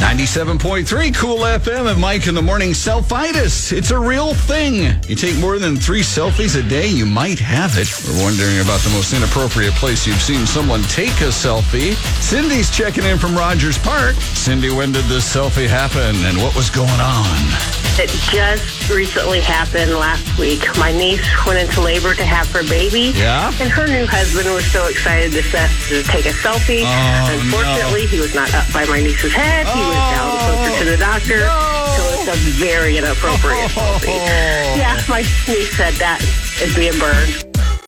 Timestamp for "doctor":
30.96-31.38